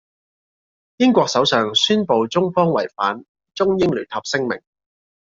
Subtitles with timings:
[0.97, 4.59] 英國首相宣佈中方違反中英聯合聲明。